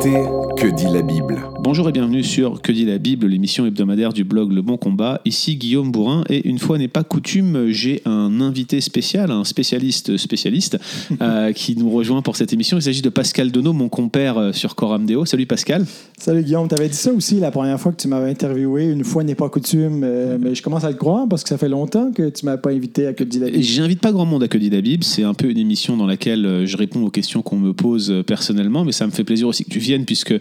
[0.00, 0.47] ты.
[0.60, 4.24] Que dit la Bible Bonjour et bienvenue sur Que dit la Bible, l'émission hebdomadaire du
[4.24, 5.20] blog Le Bon Combat.
[5.24, 10.16] Ici Guillaume Bourrin et une fois n'est pas coutume, j'ai un invité spécial, un spécialiste
[10.16, 10.78] spécialiste
[11.20, 12.78] euh, qui nous rejoint pour cette émission.
[12.78, 15.26] Il s'agit de Pascal Donneau, mon compère euh, sur Coram Deo.
[15.26, 15.84] Salut Pascal.
[16.16, 18.86] Salut Guillaume, tu avais dit ça aussi la première fois que tu m'avais interviewé.
[18.86, 21.58] Une fois n'est pas coutume, euh, mais je commence à le croire parce que ça
[21.58, 23.62] fait longtemps que tu m'as pas invité à Que dit la Bible.
[23.62, 25.04] J'invite pas grand monde à Que dit la Bible.
[25.04, 28.84] C'est un peu une émission dans laquelle je réponds aux questions qu'on me pose personnellement,
[28.84, 30.34] mais ça me fait plaisir aussi que tu viennes puisque,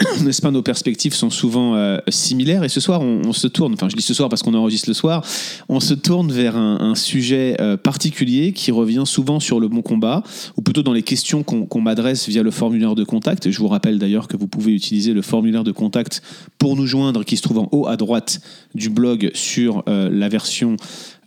[0.22, 2.64] n'est-ce pas, nos perspectives sont souvent euh, similaires.
[2.64, 4.94] Et ce soir, on, se tourne, enfin je dis ce soir parce qu'on enregistre le
[4.94, 5.24] soir,
[5.68, 10.22] on se tourne vers un, sujet euh, particulier qui revient souvent sur le bon combat,
[10.56, 13.50] ou plutôt dans les questions qu'on m'adresse via le formulaire de contact.
[13.50, 16.22] Je vous rappelle d'ailleurs que vous pouvez utiliser le formulaire de contact
[16.58, 18.40] pour nous joindre qui se trouve en haut à droite
[18.74, 20.76] du blog sur euh, la version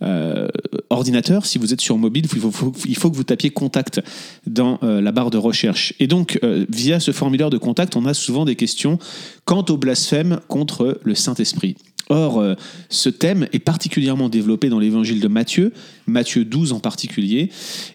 [0.02, 0.48] euh,
[0.90, 1.46] ordinateur.
[1.46, 4.00] Si vous êtes sur mobile, il faut, faut- il faut que vous tapiez contact
[4.46, 5.94] dans euh, la barre de recherche.
[6.00, 8.98] Et donc, euh, via ce formulaire de contact, on a souvent des questions
[9.44, 11.76] quant au blasphème contre le Saint-Esprit.
[12.10, 12.44] Or,
[12.90, 15.72] ce thème est particulièrement développé dans l'évangile de Matthieu,
[16.06, 17.48] Matthieu 12 en particulier.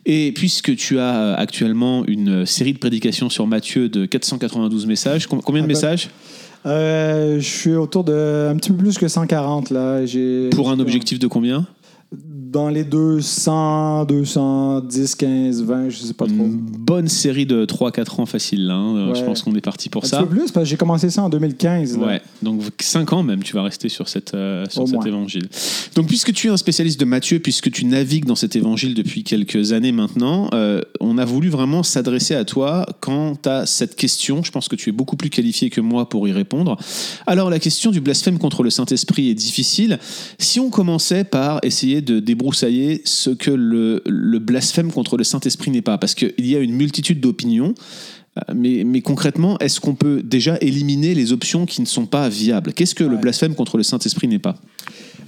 [0.08, 5.42] Et puisque tu as actuellement une série de prédications sur Matthieu de 492 messages, com-
[5.46, 6.10] combien de Ah bah, messages?
[6.66, 10.00] Euh, je suis autour de un petit peu plus que 140 là.
[10.52, 11.68] Pour un objectif de combien?
[12.52, 16.36] Dans les 200, 210, 15, 20, je sais pas trop.
[16.36, 18.74] Une bonne série de 3-4 ans facile, là.
[18.76, 19.14] hein.
[19.14, 19.26] Je Ouais.
[19.26, 20.18] pense qu'on est parti pour un ça.
[20.18, 21.98] petit peu plus parce que j'ai commencé ça en 2015.
[22.00, 22.06] là.
[22.08, 25.06] Ouais, donc 5 ans même, tu vas rester sur, cette, euh, sur Au cet moins.
[25.06, 25.48] évangile.
[25.96, 29.24] Donc, puisque tu es un spécialiste de Matthieu, puisque tu navigues dans cet évangile depuis
[29.24, 34.44] quelques années maintenant, euh, on a voulu vraiment s'adresser à toi quant à cette question.
[34.44, 36.78] Je pense que tu es beaucoup plus qualifié que moi pour y répondre.
[37.28, 40.00] Alors, la question du blasphème contre le Saint-Esprit est difficile.
[40.40, 45.72] Si on commençait par essayer de débroussailler ce que le, le blasphème contre le Saint-Esprit
[45.72, 47.74] n'est pas, parce qu'il y a une multitude d'opinions.
[48.38, 52.30] Euh, Mais, mais concrètement, est-ce qu'on peut déjà éliminer les options qui ne sont pas
[52.30, 52.74] viables?
[52.74, 54.56] Qu'est-ce que le blasphème contre le Saint-Esprit n'est pas?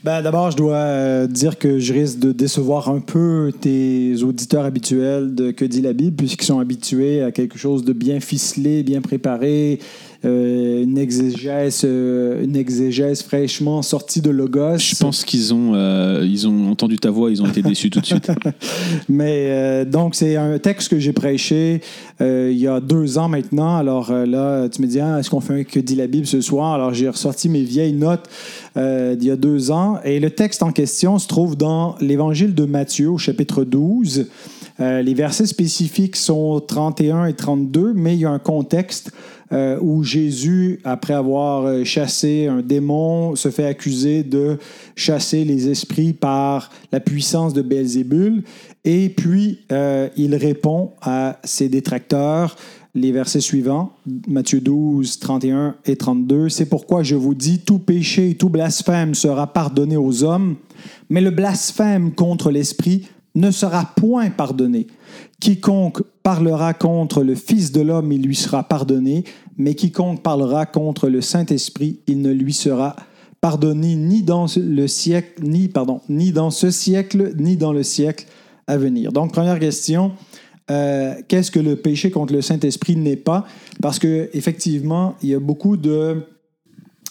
[0.04, 4.66] Ben, D'abord, je dois euh, dire que je risque de décevoir un peu tes auditeurs
[4.66, 8.84] habituels de Que dit la Bible, puisqu'ils sont habitués à quelque chose de bien ficelé,
[8.84, 9.80] bien préparé,
[10.24, 14.78] euh, une, exégèse, euh, une exégèse fraîchement sortie de Logos.
[14.78, 18.02] Je pense qu'ils ont, euh, ils ont entendu ta voix, ils ont été déçus tout
[18.02, 18.32] de suite.
[19.10, 21.82] Mais donc, c'est un texte que j'ai prêché
[22.20, 23.78] il y a deux ans maintenant.
[23.78, 26.42] Alors là, tu me dis, Ah, est-ce qu'on fait un que dit la Bible ce
[26.42, 26.74] soir?
[26.74, 28.30] Alors, j'ai ressorti mes vieilles notes
[28.76, 30.00] d'il y a deux ans.
[30.06, 34.28] Et le texte en question se trouve dans l'Évangile de Matthieu, au chapitre 12.
[34.82, 39.12] Euh, les versets spécifiques sont 31 et 32, mais il y a un contexte
[39.54, 44.58] euh, où Jésus, après avoir euh, chassé un démon, se fait accuser de
[44.96, 48.44] chasser les esprits par la puissance de Belzébul.
[48.86, 52.56] Et puis, euh, il répond à ses détracteurs.
[52.94, 53.94] Les versets suivants,
[54.28, 56.50] Matthieu 12, 31 et 32.
[56.50, 60.56] C'est pourquoi je vous dis, tout péché et tout blasphème sera pardonné aux hommes,
[61.10, 64.88] mais le blasphème contre l'Esprit ne sera point pardonné.
[65.40, 69.24] Quiconque parlera contre le Fils de l'homme, il lui sera pardonné,
[69.58, 72.96] mais quiconque parlera contre le Saint-Esprit, il ne lui sera
[73.42, 75.42] pardonné ni dans le siècle,
[76.52, 78.26] ce siècle, ni dans le siècle
[78.68, 79.12] à venir.
[79.12, 80.12] Donc, première question,
[80.70, 83.46] euh, qu'est-ce que le péché contre le Saint-Esprit n'est pas?
[83.82, 86.24] Parce que effectivement, il y a beaucoup de,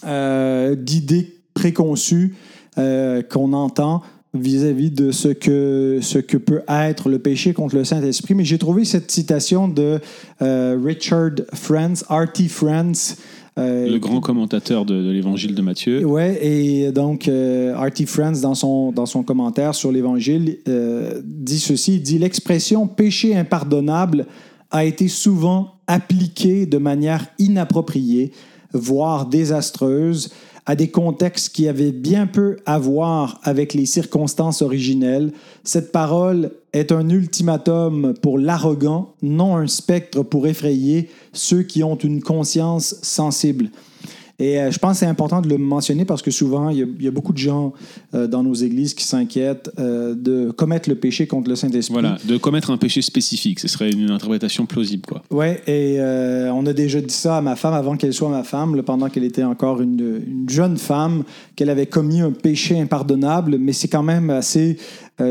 [0.07, 2.37] euh, d'idées préconçues
[2.79, 4.03] euh, qu'on entend
[4.33, 8.35] vis-à-vis de ce que, ce que peut être le péché contre le Saint-Esprit.
[8.35, 9.99] Mais j'ai trouvé cette citation de
[10.41, 12.47] euh, Richard Friends, R.T.
[12.49, 13.17] Friends.
[13.59, 16.05] euh, Le grand commentateur de, de l'évangile de Matthieu.
[16.05, 18.07] Ouais, et donc euh, R.T.
[18.07, 23.35] Friends, dans son, dans son commentaire sur l'Évangile, euh, dit ceci, il dit «L'expression péché
[23.37, 24.27] impardonnable
[24.71, 28.31] a été souvent appliquée de manière inappropriée,
[28.73, 30.31] voire désastreuse,
[30.71, 35.33] à des contextes qui avaient bien peu à voir avec les circonstances originelles.
[35.65, 41.97] Cette parole est un ultimatum pour l'arrogant, non un spectre pour effrayer ceux qui ont
[41.97, 43.71] une conscience sensible.
[44.39, 46.83] Et euh, je pense que c'est important de le mentionner parce que souvent, il y
[46.85, 47.73] a, il y a beaucoup de gens
[48.13, 51.93] euh, dans nos églises qui s'inquiètent euh, de commettre le péché contre le Saint-Esprit.
[51.93, 55.23] Voilà, de commettre un péché spécifique, ce serait une interprétation plausible, quoi.
[55.31, 58.43] Ouais, et euh, on a déjà dit ça à ma femme avant qu'elle soit ma
[58.43, 61.23] femme, là, pendant qu'elle était encore une, une jeune femme,
[61.55, 64.77] qu'elle avait commis un péché impardonnable, mais c'est quand même assez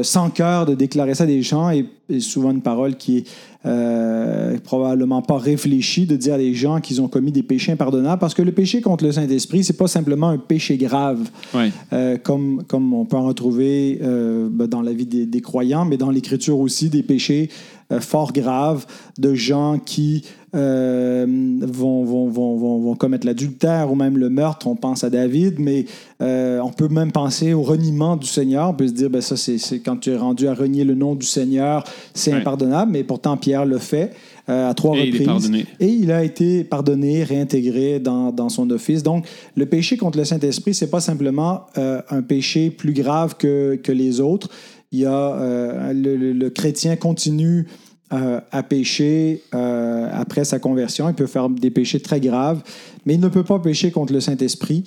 [0.04, 3.24] sans cœur de déclarer ça à des gens et, et souvent une parole qui est
[3.66, 8.18] euh, probablement pas réfléchie de dire à des gens qu'ils ont commis des péchés impardonnables
[8.18, 11.30] parce que le péché contre le Saint-Esprit, c'est pas simplement un péché grave.
[11.54, 11.70] Ouais.
[11.92, 15.84] Euh, comme, comme on peut en retrouver euh, ben, dans la vie des, des croyants,
[15.84, 17.50] mais dans l'Écriture aussi, des péchés
[17.92, 18.86] euh, fort graves
[19.18, 20.24] de gens qui
[20.56, 21.26] euh,
[21.62, 24.68] vont, vont, vont, vont, commettre l'adultère ou même le meurtre.
[24.68, 25.86] On pense à David, mais
[26.22, 28.70] euh, on peut même penser au reniement du Seigneur.
[28.70, 31.16] On peut se dire, ben ça, c'est quand tu es rendu à renier le nom
[31.16, 31.84] du Seigneur,
[32.14, 34.14] c'est impardonnable, mais pourtant Pierre le fait
[34.50, 35.52] à trois Et reprises.
[35.80, 39.04] Et il a été pardonné, réintégré dans, dans son office.
[39.04, 39.26] Donc,
[39.56, 43.92] le péché contre le Saint-Esprit, c'est pas simplement euh, un péché plus grave que, que
[43.92, 44.50] les autres.
[44.92, 47.68] Il y a euh, le, le- le chrétien continue
[48.12, 51.08] euh, à pécher euh, après sa conversion.
[51.10, 52.64] Il peut faire des péchés très graves,
[53.06, 54.84] mais il ne peut pas pécher contre le Saint-Esprit.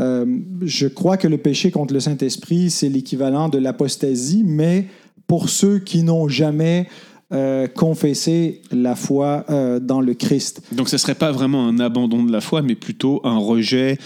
[0.00, 0.26] Euh,
[0.62, 4.86] je crois que le péché contre le Saint-Esprit, c'est l'équivalent de l'apostasie, mais
[5.28, 6.88] pour ceux qui n'ont jamais
[7.34, 10.62] euh, confessé la foi euh, dans le Christ.
[10.72, 13.98] Donc ce serait pas vraiment un abandon de la foi, mais plutôt un rejet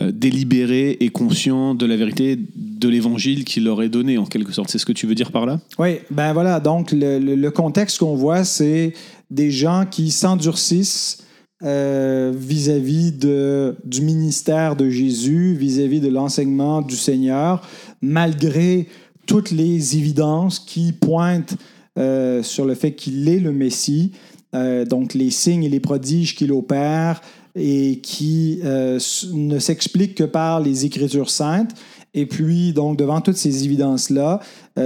[0.00, 4.52] euh, délibéré et conscient de la vérité de l'évangile qu'il leur est donné, en quelque
[4.52, 4.70] sorte.
[4.70, 5.60] C'est ce que tu veux dire par là?
[5.78, 6.60] Oui, ben voilà.
[6.60, 8.92] Donc, le, le- le contexte qu'on voit, c'est
[9.30, 11.18] des gens qui s'endurcissent
[11.62, 17.62] vis-à-vis de, du ministère de Jésus, vis-à-vis de l'enseignement du Seigneur,
[18.02, 18.86] malgré
[19.26, 21.56] toutes les évidences qui pointent
[21.98, 24.12] euh, sur le fait qu'il est le Messie,
[24.54, 27.20] euh, donc les signes et les prodiges qu'il opère
[27.56, 28.98] et qui euh,
[29.32, 31.70] ne s'expliquent que par les Écritures saintes.
[32.14, 34.38] Et puis, donc, devant toutes ces évidences-là,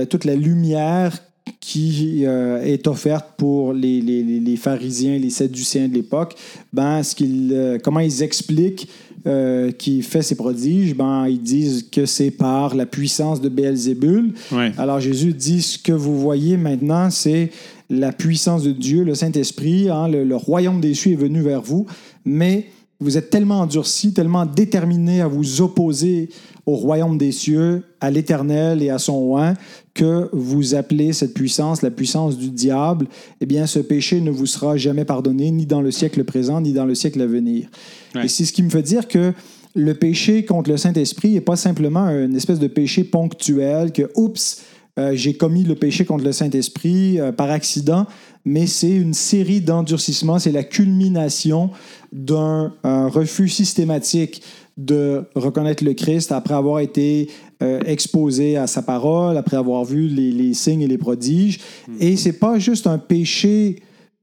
[0.09, 1.19] toute la lumière
[1.61, 6.35] qui est offerte pour les, les, les- les pharisiens, les sadducéens de l'époque,
[6.73, 8.89] ben, ce qu'ils, comment ils expliquent
[9.27, 14.33] euh, qui fait ces prodiges, ben, ils disent que c'est par la puissance de Béelzébul.
[14.53, 14.73] Ouais.
[14.79, 17.51] Alors Jésus dit ce que vous voyez maintenant, c'est
[17.91, 21.63] la puissance de Dieu, le Saint-Esprit, hein, le, le royaume des cieux est venu vers
[21.63, 21.87] vous,
[22.25, 22.67] mais
[23.01, 26.31] vous êtes tellement endurcis, tellement déterminés à vous opposer
[26.67, 29.55] au royaume des cieux, à l'Éternel et à son oint,
[29.99, 33.09] que vous appelez cette puissance la puissance du diable,
[33.41, 36.73] eh bien ce péché ne vous sera jamais pardonné, ni dans le siècle présent, ni
[36.73, 37.69] dans le siècle à venir.
[38.15, 38.27] Ouais.
[38.27, 39.33] Et c'est ce qui me fait dire que
[39.75, 44.63] le péché contre le Saint-Esprit n'est pas simplement une espèce de péché ponctuel, que, oups,
[45.01, 48.07] euh, j'ai commis le péché contre le Saint-Esprit euh, par accident,
[48.45, 51.71] mais c'est une série d'endurcissements, c'est la culmination
[52.13, 54.43] d'un un refus systématique
[54.77, 57.29] de reconnaître le Christ après avoir été
[57.63, 61.59] euh, exposé à sa parole, après avoir vu les, les signes et les prodiges.
[62.01, 63.81] Et c'est pas juste un péché.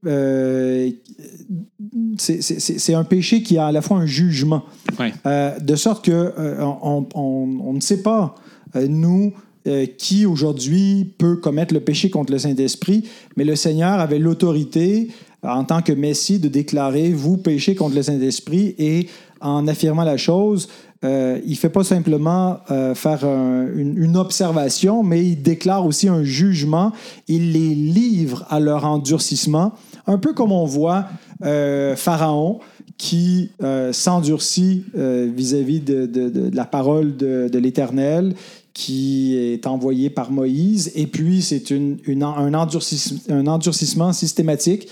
[0.07, 0.89] euh,
[2.17, 4.63] c'est- un péché qui a à la fois un jugement.
[4.99, 5.13] Ouais.
[5.25, 8.35] Euh, de sorte que on, on- on ne sait pas,
[8.89, 9.33] nous,
[9.97, 13.05] qui aujourd'hui peut commettre le péché contre le Saint-Esprit,
[13.35, 15.07] mais le Seigneur avait l'autorité
[15.41, 19.07] en tant que Messie de déclarer vous péchez contre le Saint-Esprit et
[19.41, 20.67] en affirmant la chose,
[21.05, 26.07] euh, il ne fait pas simplement euh, faire un- une, observation, mais il déclare aussi
[26.07, 26.91] un jugement.
[27.27, 29.73] Il les livre à leur endurcissement,
[30.07, 31.05] un peu comme on voit
[31.43, 32.59] euh, Pharaon
[32.97, 33.51] qui
[33.91, 38.35] s'endurcit vis-à-vis de, la parole de, l'Éternel
[38.73, 40.93] qui est envoyé par Moïse.
[40.95, 44.87] Et puis, c'est un, endurcissement, systématique,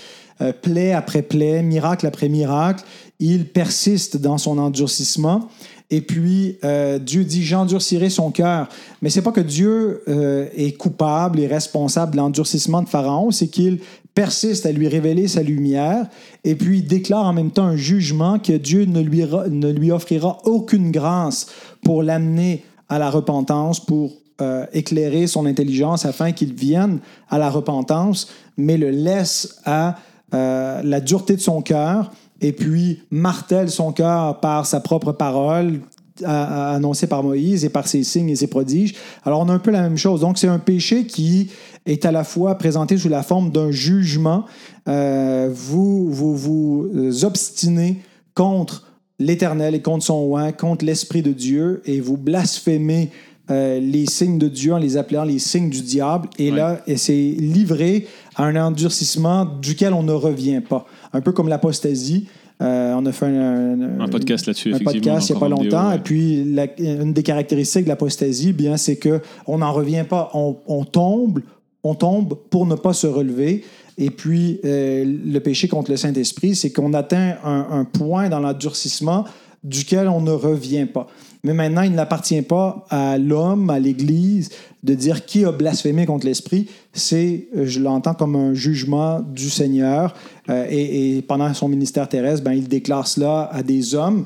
[0.60, 2.84] plaie après plaie, miracle après miracle.
[3.20, 5.48] Il persiste dans son endurcissement.
[5.94, 8.68] Et puis, euh, Dieu dit, j'endurcirai son cœur.
[9.00, 13.46] Mais c'est pas que Dieu euh, est coupable et responsable de l'endurcissement de Pharaon, c'est
[13.46, 13.78] qu'il
[14.12, 16.06] persiste à lui révéler sa lumière
[16.42, 19.92] et puis il déclare en même temps un jugement que Dieu ne lui, ne lui
[19.92, 21.46] offrira aucune grâce
[21.84, 26.98] pour l'amener à la repentance, pour euh, éclairer son intelligence afin qu'il vienne
[27.30, 29.96] à la repentance, mais le laisse à
[30.32, 32.10] la dureté de son cœur
[32.40, 35.80] et puis martèle son cœur par sa propre parole
[36.24, 38.94] annoncée par Moïse et par ses signes et ses prodiges.
[39.24, 40.20] Alors on a un peu la même chose.
[40.20, 41.50] Donc c'est un péché qui
[41.86, 44.44] est à la fois présenté sous la forme d'un jugement.
[44.88, 48.00] Euh, vous, vous vous obstinez
[48.34, 53.10] contre l'Éternel et contre son oint, contre l'Esprit de Dieu, et vous blasphémez
[53.50, 56.28] euh, les signes de Dieu en les appelant les signes du diable.
[56.38, 56.56] Et Ouais.
[56.56, 60.86] là, et c'est livré à un endurcissement duquel on ne revient pas.
[61.14, 62.26] Un peu comme l'apostasie.
[62.62, 65.14] Euh, on a fait un, un- Un podcast là-dessus, un effectivement.
[65.14, 65.88] podcast il n'y a pas vidéo, longtemps.
[65.88, 65.96] ouais.
[65.96, 70.30] Et puis, la- une des caractéristiques de l'apostasie, bien, c'est que on n'en revient pas.
[70.34, 71.40] On, on tombe,
[71.82, 73.64] on tombe pour ne pas se relever.
[73.96, 78.40] Et puis, euh, le péché contre le Saint-Esprit, c'est qu'on atteint un, un point dans
[78.40, 79.24] l'endurcissement
[79.62, 81.06] duquel on ne revient pas.
[81.44, 84.48] Mais maintenant, il n'appartient pas à l'homme, à l'Église,
[84.82, 86.68] de dire qui a blasphémé contre l'Esprit.
[86.94, 90.14] C'est, je l'entends comme un jugement du Seigneur.
[90.48, 94.24] Euh, et, et pendant son ministère terrestre, ben, il déclare cela à des hommes.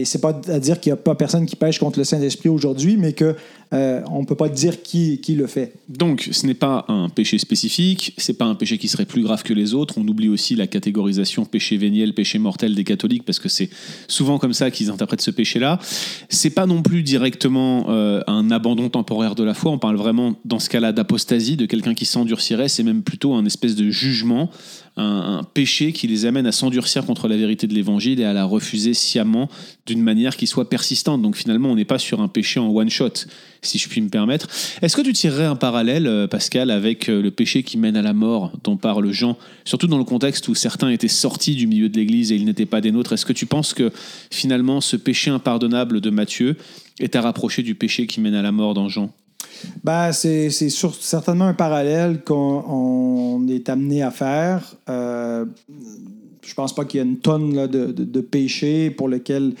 [0.00, 2.48] Et c'est pas à dire qu'il n'y a pas personne qui pêche contre le Saint-Esprit
[2.48, 3.34] aujourd'hui, mais que
[3.72, 5.72] euh, on ne peut pas dire qui, qui le fait.
[5.88, 9.42] Donc, ce n'est pas un péché spécifique, c'est pas un péché qui serait plus grave
[9.42, 9.94] que les autres.
[9.98, 13.70] On oublie aussi la catégorisation péché véniel, péché mortel des catholiques, parce que c'est
[14.06, 15.80] souvent comme ça qu'ils interprètent ce péché-là.
[16.28, 19.72] C'est pas non plus directement euh, un abandon temporaire de la foi.
[19.72, 22.68] On parle vraiment, dans ce cas-là, d'apostasie, de quelqu'un qui s'endurcirait.
[22.68, 24.50] C'est même plutôt un espèce de jugement
[24.96, 28.44] un, péché qui les amène à s'endurcir contre la vérité de l'évangile et à la
[28.44, 29.48] refuser sciemment
[29.86, 31.22] d'une manière qui soit persistante.
[31.22, 33.12] Donc finalement, on n'est pas sur un péché en one shot,
[33.62, 34.48] si je puis me permettre.
[34.80, 38.02] Est-ce que tu tirerais un parallèle, euh, Pascal, avec euh, le péché qui mène à
[38.02, 41.88] la mort dont parle Jean, surtout dans le contexte où certains étaient sortis du milieu
[41.88, 43.92] de l'Église et ils n'étaient pas des nôtres Est-ce que tu penses que
[44.30, 46.56] finalement ce péché impardonnable de Matthieu
[47.00, 49.12] est à rapprocher du péché qui mène à la mort dans Jean?
[49.84, 54.76] Ben, c'est certainement un parallèle qu'on est amené à faire.
[54.88, 55.44] Euh,
[56.46, 59.54] je pense pas qu'il y ait une tonne de, de, péchés pour lesquels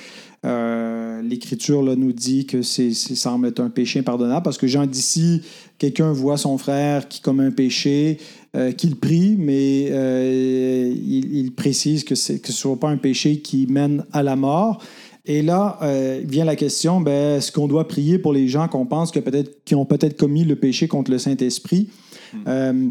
[0.44, 4.44] euh, l'Écriture nous dit que c'est semble être un péché impardonnable.
[4.44, 5.42] Parce que Jean d'ici,
[5.78, 8.18] quelqu'un voit son frère qui commet un péché,
[8.56, 13.40] euh, qu'il prie, mais euh, il, précise que, que ce ne soit pas un péché
[13.40, 14.80] qui mène à la mort.
[15.26, 18.86] Et là euh, vient la question ben, est-ce qu'on doit prier pour les gens qu'on
[18.86, 21.88] pense que peut-être, qui ont peut-être commis le péché contre le Saint-Esprit?
[22.32, 22.38] Hmm.
[22.46, 22.90] euh,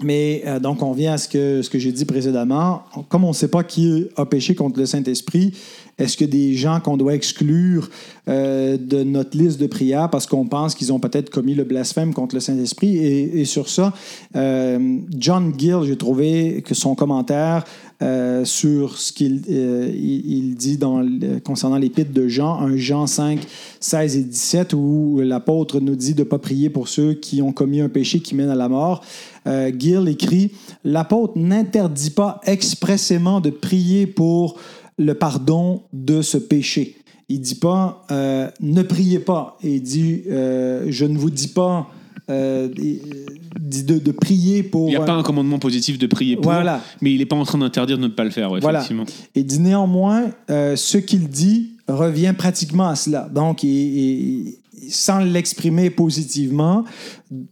[0.00, 2.82] mais euh, donc, on vient à ce que, ce que j'ai dit précédemment.
[3.08, 5.52] Comme on ne sait pas qui a péché contre le Saint-Esprit,
[6.02, 7.88] est-ce que des gens qu'on doit exclure
[8.28, 12.12] euh, de notre liste de prières parce qu'on pense qu'ils ont peut-être commis le blasphème
[12.14, 12.96] contre le Saint-Esprit?
[12.96, 13.92] Et, sur ça,
[14.36, 17.64] euh, John Gill, j'ai trouvé que son commentaire
[18.44, 21.06] sur ce qu'il il, dit dans,
[21.44, 23.38] concernant l'épître de Jean, un Jean 5,
[23.78, 27.52] 16 et 17, où l'apôtre nous dit de ne pas prier pour ceux qui ont
[27.52, 29.02] commis un péché qui mène à la mort.
[29.46, 30.52] Euh, Gill écrit
[30.84, 34.58] L'apôtre n'interdit pas expressément de prier pour
[34.98, 36.96] le pardon de ce péché.
[37.28, 39.56] Il dit pas euh, ne priez pas.
[39.62, 41.88] Il dit euh, je ne vous dis pas
[42.28, 44.88] de, prier pour.
[44.88, 46.80] Il n'y a pas un commandement positif de prier pour, voilà.
[47.00, 48.48] mais il n'est pas en train d'interdire de ne pas le faire.
[48.60, 48.84] voilà.
[49.34, 53.28] Et dit néanmoins, ce qu'il dit revient pratiquement à cela.
[53.32, 54.56] Donc, il,
[54.88, 56.84] sans l'exprimer positivement,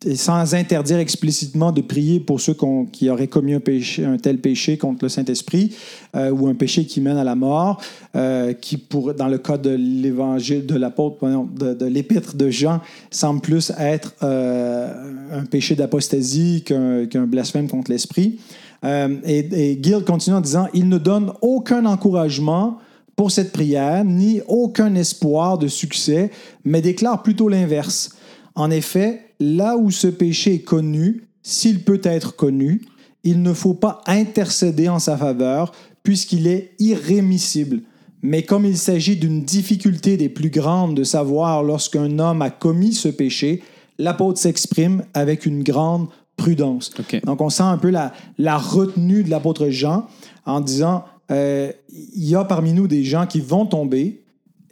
[0.04, 2.56] et sans interdire explicitement de prier pour ceux
[2.92, 5.74] qui auraient commis un, tel péché contre le Saint-Esprit
[6.16, 7.80] euh, ou un péché qui mène à la mort,
[8.14, 13.40] euh, qui, pour, dans le cas de l'évangile de l'apôtre, de, l'épître de Jean, semble
[13.40, 14.92] plus être euh,
[15.32, 18.38] un péché d'apostasie qu'un blasphème contre l'Esprit.
[18.84, 22.78] et, et Gill continue en disant Il ne donne aucun encouragement
[23.20, 26.30] pour cette prière, ni aucun espoir de succès,
[26.64, 28.16] mais déclare plutôt l'inverse.
[28.54, 32.80] En effet, là où ce péché est connu, s'il peut être connu,
[33.22, 35.72] il ne faut pas intercéder en sa faveur,
[36.02, 37.82] puisqu'il est irrémissible.
[38.22, 42.94] Mais comme il s'agit d'une difficulté des plus grandes de savoir lorsqu'un homme a commis
[42.94, 43.62] ce péché,
[43.98, 46.08] l'apôtre s'exprime avec une grande
[46.38, 46.90] prudence.
[47.26, 50.06] Donc on sent un peu la, la retenue de l'apôtre Jean
[50.46, 54.22] en disant euh, il y a parmi nous des gens qui vont tomber,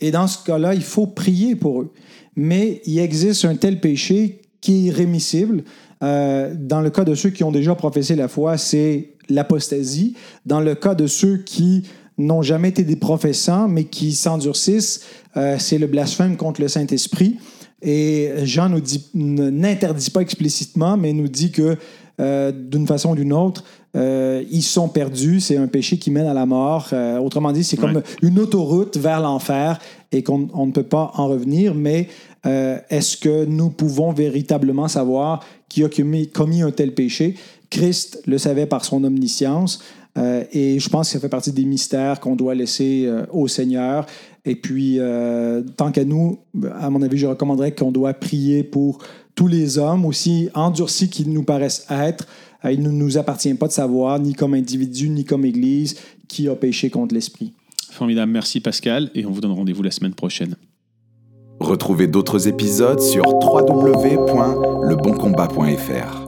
[0.01, 1.93] et dans ce cas-là, il faut prier pour eux.
[2.37, 5.65] Mais il existe un tel péché qui est irrémissible.
[6.03, 10.15] Euh, dans le cas de ceux qui ont déjà professé la foi, c'est l'apostasie.
[10.47, 11.85] Dans le cas de ceux qui
[12.17, 15.03] n'ont jamais été des professants, mais qui s'endurcissent,
[15.37, 17.39] euh, c'est le blasphème contre le Saint-Esprit.
[17.83, 21.77] Et Jean nous dit, n'interdit pas explicitement, mais nous dit que
[22.19, 23.63] d'une façon ou d'une autre,
[23.97, 25.41] euh, ils sont perdus.
[25.41, 26.89] C'est un péché qui mène à la mort.
[26.93, 29.79] Euh, autrement dit, c'est comme une autoroute vers l'enfer
[30.13, 31.75] et qu'on ne peut pas en revenir.
[31.75, 32.09] Mais
[32.47, 37.35] euh, est-ce que nous pouvons véritablement savoir qui a commis, un tel péché?
[37.71, 39.83] Christ le savait par son omniscience.
[40.53, 44.07] et je pense que ça fait partie des mystères qu'on doit laisser au Seigneur.
[44.47, 44.99] Et puis,
[45.77, 46.39] tant qu'à nous,
[46.81, 48.99] à mon avis, je recommanderais qu'on doit prier pour
[49.39, 52.27] tous les hommes, aussi endurcis qu'ils nous paraissent être,
[52.65, 56.49] euh, il ne nous appartient pas de savoir, ni comme individu, ni comme Église, qui
[56.49, 57.53] a péché contre l'Esprit.
[57.89, 60.57] Formidable, merci Pascal, et on vous donne rendez-vous la semaine prochaine.
[61.61, 66.28] Retrouvez d'autres épisodes sur www.leboncombat.fr.